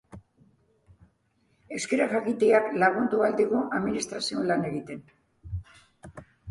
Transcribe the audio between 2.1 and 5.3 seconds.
jakiteak lagundu ahal digu administrazioan lan egiten.